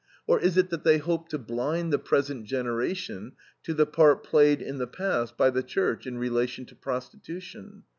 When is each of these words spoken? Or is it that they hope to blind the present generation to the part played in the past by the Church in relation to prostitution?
Or 0.25 0.39
is 0.39 0.57
it 0.57 0.71
that 0.71 0.83
they 0.83 0.97
hope 0.97 1.29
to 1.29 1.37
blind 1.37 1.93
the 1.93 1.99
present 1.99 2.45
generation 2.45 3.33
to 3.61 3.75
the 3.75 3.85
part 3.85 4.23
played 4.23 4.59
in 4.59 4.79
the 4.79 4.87
past 4.87 5.37
by 5.37 5.51
the 5.51 5.61
Church 5.61 6.07
in 6.07 6.17
relation 6.17 6.65
to 6.65 6.75
prostitution? 6.75 7.83